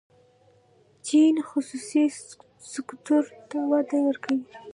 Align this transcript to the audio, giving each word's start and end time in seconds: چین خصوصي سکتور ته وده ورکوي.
چین 1.07 1.35
خصوصي 1.49 2.03
سکتور 2.73 3.23
ته 3.49 3.57
وده 3.71 3.97
ورکوي. 4.07 4.43